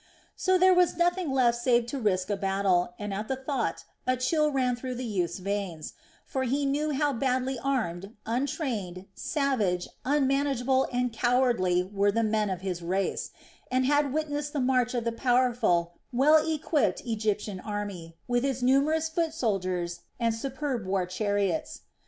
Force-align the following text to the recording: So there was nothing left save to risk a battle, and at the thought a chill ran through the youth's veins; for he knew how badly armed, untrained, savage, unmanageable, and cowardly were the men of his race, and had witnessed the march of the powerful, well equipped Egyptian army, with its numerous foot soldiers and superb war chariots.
So 0.35 0.57
there 0.57 0.73
was 0.73 0.97
nothing 0.97 1.29
left 1.31 1.59
save 1.61 1.85
to 1.85 1.99
risk 1.99 2.31
a 2.31 2.35
battle, 2.35 2.95
and 2.97 3.13
at 3.13 3.27
the 3.27 3.35
thought 3.35 3.83
a 4.07 4.17
chill 4.17 4.49
ran 4.49 4.75
through 4.75 4.95
the 4.95 5.05
youth's 5.05 5.37
veins; 5.37 5.93
for 6.25 6.41
he 6.43 6.65
knew 6.65 6.89
how 6.91 7.13
badly 7.13 7.59
armed, 7.59 8.15
untrained, 8.25 9.05
savage, 9.13 9.87
unmanageable, 10.03 10.87
and 10.91 11.13
cowardly 11.13 11.83
were 11.83 12.11
the 12.11 12.23
men 12.23 12.49
of 12.49 12.61
his 12.61 12.81
race, 12.81 13.29
and 13.69 13.85
had 13.85 14.11
witnessed 14.11 14.53
the 14.53 14.59
march 14.59 14.95
of 14.95 15.03
the 15.03 15.11
powerful, 15.11 15.93
well 16.11 16.43
equipped 16.51 17.01
Egyptian 17.05 17.59
army, 17.59 18.15
with 18.27 18.43
its 18.43 18.63
numerous 18.63 19.07
foot 19.07 19.35
soldiers 19.35 19.99
and 20.19 20.33
superb 20.33 20.83
war 20.83 21.05
chariots. 21.05 21.81